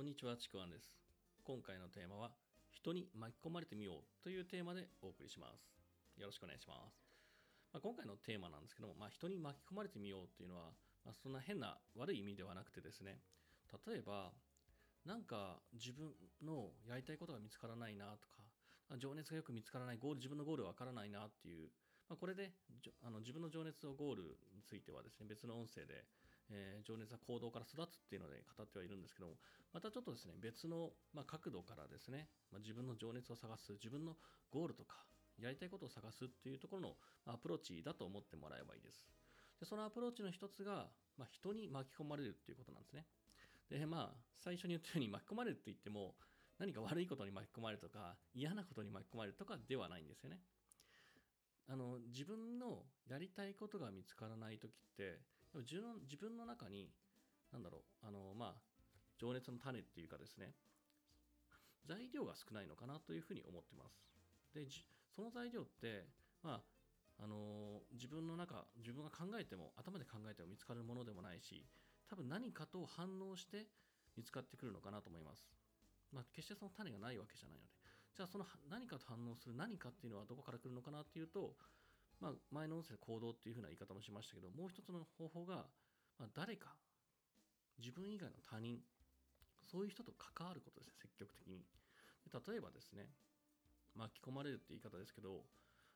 [0.00, 0.96] こんにちは、ちくわんです。
[1.44, 2.32] 今回のテーマは、
[2.72, 5.76] 人に巻き込まれてみようというテーマでお送りします。
[6.16, 7.04] よろしくお願いします。
[7.68, 10.72] まあ、今回のテーマなんですけども、まあ、人に巻き込まれてみようっていうのは、
[11.04, 13.20] まあ、そんな変な悪い意味ではなくてですね、
[13.84, 14.32] 例えば、
[15.04, 21.68] なんか自分のやりたいことが見つからないなとか、情熱がよく見つからない、ゴール、自分のゴールわからないなっていう、
[22.08, 22.56] まあ、これで
[23.04, 24.22] あの自分の情熱とゴール
[24.56, 26.08] についてはですね、別の音声で、
[26.50, 29.36] えー情熱は行動から育つっていうので語ってはいるんですけども、
[29.72, 34.16] またちょっとですね、別の、まあ、角度からですね、まあ、自分の情熱を探す、自分の
[34.50, 35.04] ゴールとか、
[35.38, 36.96] やりたいことを探すっていうところの
[37.26, 39.06] アプローチだと思ってもらえばいいです。
[39.60, 43.06] でそのアプローチの一つが、まあ、人に巻き込まれるっていうことなんですね。
[43.68, 46.16] で、まあ、最初に言ったように巻き込まれるって言っても、
[46.58, 50.40] 何か悪いことに巻き込まれるとか、嫌なことに巻き込まれるとかではないんですよね。
[51.68, 55.20] あの自分のやりたいことが見つからない時って
[55.54, 56.90] 自分の自分の中に
[57.52, 58.60] 何だろうあのまあ
[59.18, 60.52] 情熱の種っていうかですね
[61.86, 64.02] 材料が少ないのかなというふうに思ってます。
[64.54, 64.66] で
[65.14, 66.06] その材料って
[66.42, 66.62] ま
[67.18, 71.66] ああの自分の中自分が考えても頭で考えても見つかるものでもないし
[72.08, 73.66] 多分何かと反応して
[74.16, 75.46] 見つかってくるのかなと思います。
[76.12, 77.79] まあ、決してその種がないわけじゃないので、
[78.16, 81.54] じゃあその何かと反応する何かっていうのはどこから来るのかなっていうと、
[82.20, 85.64] まあ、前の音声で行動っていうふうな言い方もしましたけど、もう一つの方法が、
[86.18, 86.76] まあ、誰か、
[87.78, 88.78] 自分以外の他人、
[89.64, 91.64] そういう人と関わることですね、積極的に。
[92.28, 93.08] 例えばですね、
[93.96, 95.44] 巻き込まれるって言い方ですけど、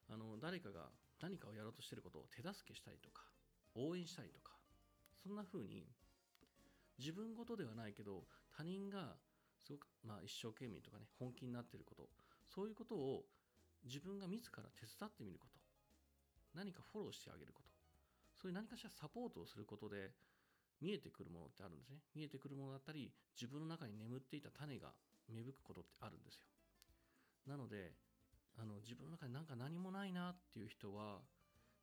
[0.08, 0.88] あの誰かが
[1.20, 3.22] 何かをやろうとしてることを手助けしたりとか、
[3.74, 4.56] 応援したりとか、
[5.22, 5.84] そんな風に
[6.98, 8.24] 自分ごとではないけど、
[8.56, 9.16] 他人が
[9.64, 12.08] すごく、まあ、一生懸命とかね本気になっていること。
[12.54, 13.24] そういうことを
[13.84, 15.58] 自分が自ら手伝ってみること。
[16.54, 17.68] 何かフォローしてあげること。
[18.36, 20.12] そういう何かしらサポートをすることで
[20.80, 21.98] 見えてくるものってあるんですね。
[22.14, 24.92] 見えてくるものだったり自分の中に眠っていた種が
[25.32, 26.46] 芽吹くことってあるんですよ。
[27.46, 27.92] なので
[28.56, 31.20] あの自分の中になんか何もないなっていう人は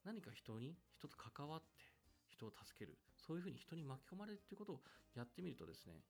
[0.05, 1.83] 何か人に人と関わって
[2.29, 2.97] 人を助ける。
[3.17, 4.81] そういうふうに人に巻き込まれるっていうことを
[5.15, 6.01] やってみるとですね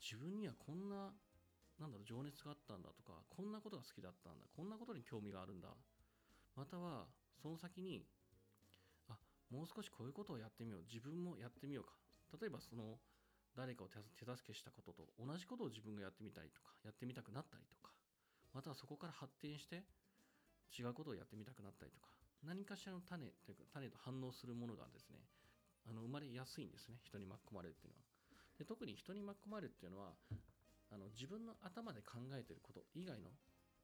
[0.00, 1.12] 自分にはこんな
[1.78, 5.68] なんだろう情熱があったんだとかこんなことが好きだったんだこんなことに興味があるんだ。
[6.56, 7.06] または
[7.40, 8.02] その先に
[9.08, 9.14] あ
[9.50, 11.94] もう少しこういうことをやってみよう自分もやってみようか。
[12.40, 12.98] 例えばその
[13.56, 17.94] 誰かを手助けしたことと同じことを自分がやってみたりとかやってみたくなったりとか。
[18.54, 19.84] またはそこから発展して
[20.72, 22.08] 違うことをやってみたくなったりとか。
[22.42, 25.18] 何かしらの種というか種と反応するものがですね
[25.88, 28.07] あの生まれやすいんですね人に巻き込まれるっていうのは。
[28.58, 30.12] で特に人に巻き込まれるっていうのは
[30.90, 33.30] あの自分の頭で考えてること以外の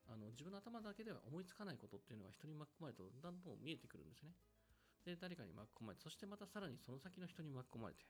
[0.06, 4.36] あの自分の頭だけでは思いつかないことっていうのが人に巻き込まれるとだんだん見えてくるんですね。
[5.04, 8.04] で誰かに巻き込まれてそしてまたさらにその先の人に巻き込まれて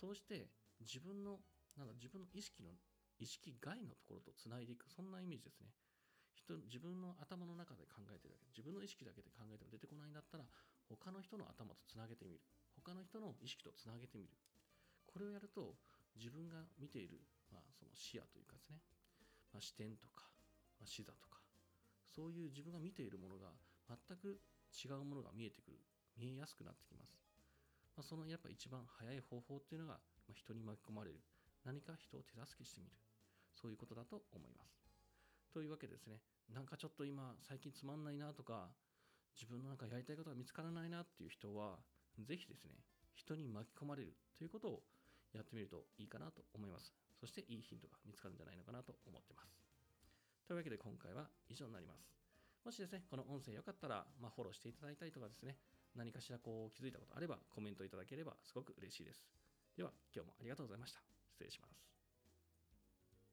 [0.00, 0.48] そうして
[0.80, 1.40] 自分の
[1.76, 2.72] なんだ自分の意識の
[3.18, 5.68] 意識外のところとつないでいくそんなイメージですね。
[6.34, 10.44] 人自分の頭の中で考えてるだけ自分の意識だけで考えても出てこないんだったら
[10.88, 12.42] 他の人の頭とつなげてみる。
[12.74, 14.34] 他の人の意識とつなげてみる。
[15.14, 15.78] これをやると
[16.18, 17.22] 自分が見ている、
[17.54, 18.82] まあ、その視野というかですね、
[19.54, 20.26] まあ、視点とか、
[20.82, 21.38] まあ、視座とか
[22.10, 23.54] そういう自分が見ているものが
[23.86, 24.42] 全く
[24.74, 25.78] 違うものが見えてくる
[26.18, 27.14] 見えやすくなってきます、
[27.94, 31.22] まあ、そのやっぱ一番早い方法っていうのが、まあ、人に巻き込まれる
[31.62, 32.98] 何か人を手助けしてみる
[33.54, 34.82] そういうことだと思います。
[35.54, 36.18] というわけでですね
[36.52, 38.74] なんかちょっと今最近つまんないなとか
[39.38, 41.78] 自分の中やりたいことが見つからないなっていう人は
[42.18, 42.74] ぜひですね
[43.14, 44.82] 人に巻き込まれるということを
[45.38, 46.92] やってみるといいかなと思います。
[47.18, 49.56] そしていいヒントが見つかるんじゃないのかなと思ってます。
[50.46, 52.12] というわけで今回は以上になります。
[52.64, 55.56] もしですね、この音声良かったら、まあ、フォローしていただいたりとかですね、
[55.94, 59.24] 何かしらこう気づいたことあればコメントいただければすごく嬉しいです。
[59.76, 61.00] では今日もありがとうございました。
[61.30, 62.03] 失礼します。